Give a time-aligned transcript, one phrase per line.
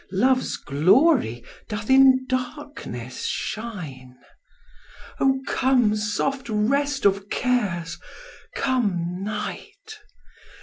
[0.11, 4.17] Love's glory doth in darkness shine.
[5.19, 7.99] O, come, soft rest of cares!
[8.55, 9.99] come, Night!